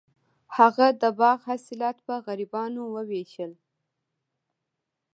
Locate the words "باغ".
1.19-1.39